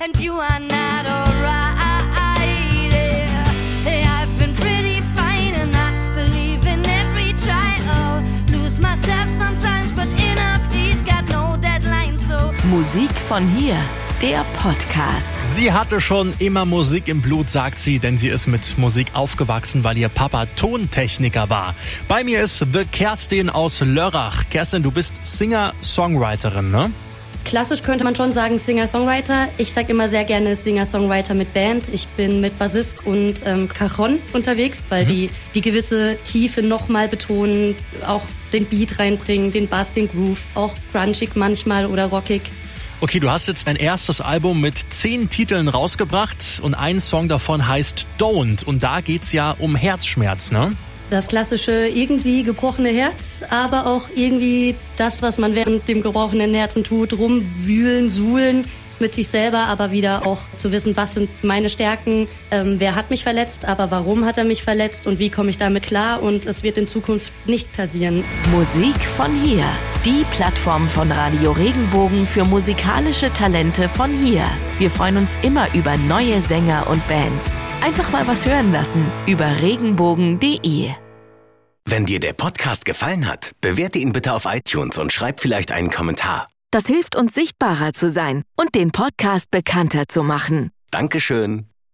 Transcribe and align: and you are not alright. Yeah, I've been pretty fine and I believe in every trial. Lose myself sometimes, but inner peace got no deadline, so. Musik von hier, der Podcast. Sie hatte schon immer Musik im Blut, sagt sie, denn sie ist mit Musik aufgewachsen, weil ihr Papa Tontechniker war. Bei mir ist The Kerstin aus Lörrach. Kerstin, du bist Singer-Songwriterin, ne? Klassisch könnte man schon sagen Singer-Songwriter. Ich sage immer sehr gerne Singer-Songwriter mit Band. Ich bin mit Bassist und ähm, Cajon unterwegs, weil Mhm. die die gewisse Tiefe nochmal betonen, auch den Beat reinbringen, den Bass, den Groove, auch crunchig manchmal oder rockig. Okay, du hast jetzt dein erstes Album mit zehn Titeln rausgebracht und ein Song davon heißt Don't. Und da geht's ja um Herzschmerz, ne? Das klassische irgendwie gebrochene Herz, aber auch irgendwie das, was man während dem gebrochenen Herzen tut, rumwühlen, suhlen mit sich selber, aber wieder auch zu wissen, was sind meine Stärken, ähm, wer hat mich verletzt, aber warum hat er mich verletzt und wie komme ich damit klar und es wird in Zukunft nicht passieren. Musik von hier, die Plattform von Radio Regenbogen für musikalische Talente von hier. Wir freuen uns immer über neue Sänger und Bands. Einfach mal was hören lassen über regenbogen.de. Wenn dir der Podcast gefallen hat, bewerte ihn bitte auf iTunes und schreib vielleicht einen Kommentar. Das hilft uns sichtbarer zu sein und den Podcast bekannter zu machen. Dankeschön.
and 0.00 0.16
you 0.20 0.34
are 0.34 0.60
not 0.60 1.06
alright. 1.06 1.78
Yeah, 3.84 4.20
I've 4.20 4.38
been 4.38 4.54
pretty 4.54 5.00
fine 5.16 5.54
and 5.54 5.74
I 5.74 5.90
believe 6.14 6.66
in 6.66 6.84
every 6.86 7.32
trial. 7.44 8.22
Lose 8.50 8.80
myself 8.80 9.28
sometimes, 9.38 9.92
but 9.92 10.06
inner 10.20 10.60
peace 10.70 11.02
got 11.02 11.28
no 11.28 11.56
deadline, 11.60 12.18
so. 12.18 12.52
Musik 12.68 13.10
von 13.28 13.48
hier, 13.48 13.76
der 14.22 14.44
Podcast. 14.62 15.28
Sie 15.56 15.72
hatte 15.72 16.00
schon 16.00 16.32
immer 16.38 16.64
Musik 16.64 17.08
im 17.08 17.20
Blut, 17.20 17.50
sagt 17.50 17.78
sie, 17.78 17.98
denn 17.98 18.18
sie 18.18 18.28
ist 18.28 18.46
mit 18.46 18.78
Musik 18.78 19.08
aufgewachsen, 19.14 19.82
weil 19.82 19.96
ihr 19.96 20.08
Papa 20.08 20.46
Tontechniker 20.54 21.50
war. 21.50 21.74
Bei 22.06 22.22
mir 22.22 22.42
ist 22.42 22.58
The 22.72 22.84
Kerstin 22.84 23.50
aus 23.50 23.80
Lörrach. 23.80 24.44
Kerstin, 24.50 24.82
du 24.82 24.92
bist 24.92 25.18
Singer-Songwriterin, 25.24 26.70
ne? 26.70 26.92
Klassisch 27.48 27.82
könnte 27.82 28.04
man 28.04 28.14
schon 28.14 28.30
sagen 28.30 28.58
Singer-Songwriter. 28.58 29.48
Ich 29.56 29.72
sage 29.72 29.92
immer 29.92 30.06
sehr 30.10 30.24
gerne 30.24 30.54
Singer-Songwriter 30.54 31.32
mit 31.32 31.54
Band. 31.54 31.84
Ich 31.90 32.06
bin 32.08 32.42
mit 32.42 32.58
Bassist 32.58 33.06
und 33.06 33.36
ähm, 33.46 33.68
Cajon 33.70 34.18
unterwegs, 34.34 34.82
weil 34.90 35.04
Mhm. 35.04 35.08
die 35.08 35.30
die 35.54 35.60
gewisse 35.62 36.18
Tiefe 36.24 36.60
nochmal 36.62 37.08
betonen, 37.08 37.74
auch 38.06 38.20
den 38.52 38.66
Beat 38.66 38.98
reinbringen, 38.98 39.50
den 39.50 39.66
Bass, 39.66 39.92
den 39.92 40.08
Groove, 40.08 40.40
auch 40.54 40.74
crunchig 40.92 41.36
manchmal 41.36 41.86
oder 41.86 42.06
rockig. 42.06 42.42
Okay, 43.00 43.18
du 43.18 43.30
hast 43.30 43.48
jetzt 43.48 43.66
dein 43.66 43.76
erstes 43.76 44.20
Album 44.20 44.60
mit 44.60 44.76
zehn 44.90 45.30
Titeln 45.30 45.68
rausgebracht 45.68 46.60
und 46.62 46.74
ein 46.74 47.00
Song 47.00 47.28
davon 47.28 47.66
heißt 47.66 48.04
Don't. 48.18 48.62
Und 48.64 48.82
da 48.82 49.00
geht's 49.00 49.32
ja 49.32 49.52
um 49.58 49.74
Herzschmerz, 49.74 50.50
ne? 50.50 50.72
Das 51.10 51.28
klassische 51.28 51.88
irgendwie 51.88 52.42
gebrochene 52.42 52.90
Herz, 52.90 53.40
aber 53.48 53.86
auch 53.86 54.10
irgendwie 54.14 54.74
das, 54.96 55.22
was 55.22 55.38
man 55.38 55.54
während 55.54 55.88
dem 55.88 56.02
gebrochenen 56.02 56.52
Herzen 56.52 56.84
tut, 56.84 57.18
rumwühlen, 57.18 58.10
suhlen 58.10 58.66
mit 59.00 59.14
sich 59.14 59.28
selber, 59.28 59.60
aber 59.60 59.90
wieder 59.90 60.26
auch 60.26 60.40
zu 60.56 60.72
wissen, 60.72 60.96
was 60.96 61.14
sind 61.14 61.30
meine 61.42 61.68
Stärken, 61.68 62.28
ähm, 62.50 62.76
wer 62.78 62.94
hat 62.94 63.10
mich 63.10 63.22
verletzt, 63.22 63.64
aber 63.64 63.90
warum 63.90 64.24
hat 64.24 64.38
er 64.38 64.44
mich 64.44 64.62
verletzt 64.62 65.06
und 65.06 65.18
wie 65.18 65.30
komme 65.30 65.50
ich 65.50 65.58
damit 65.58 65.84
klar 65.84 66.22
und 66.22 66.46
es 66.46 66.62
wird 66.62 66.78
in 66.78 66.88
Zukunft 66.88 67.32
nicht 67.46 67.72
passieren. 67.72 68.24
Musik 68.50 69.00
von 69.16 69.34
hier, 69.40 69.64
die 70.04 70.24
Plattform 70.32 70.88
von 70.88 71.10
Radio 71.10 71.52
Regenbogen 71.52 72.26
für 72.26 72.44
musikalische 72.44 73.32
Talente 73.32 73.88
von 73.88 74.10
hier. 74.18 74.44
Wir 74.78 74.90
freuen 74.90 75.16
uns 75.16 75.38
immer 75.42 75.72
über 75.74 75.96
neue 75.96 76.40
Sänger 76.40 76.86
und 76.90 77.06
Bands. 77.08 77.54
Einfach 77.80 78.10
mal 78.10 78.26
was 78.26 78.46
hören 78.46 78.72
lassen 78.72 79.06
über 79.26 79.60
regenbogen.de. 79.60 80.90
Wenn 81.84 82.04
dir 82.06 82.20
der 82.20 82.32
Podcast 82.34 82.84
gefallen 82.84 83.26
hat, 83.26 83.52
bewerte 83.60 83.98
ihn 83.98 84.12
bitte 84.12 84.34
auf 84.34 84.46
iTunes 84.46 84.98
und 84.98 85.12
schreib 85.12 85.40
vielleicht 85.40 85.72
einen 85.72 85.90
Kommentar. 85.90 86.48
Das 86.70 86.86
hilft 86.86 87.16
uns 87.16 87.34
sichtbarer 87.34 87.94
zu 87.94 88.10
sein 88.10 88.42
und 88.56 88.74
den 88.74 88.90
Podcast 88.90 89.50
bekannter 89.50 90.06
zu 90.06 90.22
machen. 90.22 90.70
Dankeschön. 90.90 91.66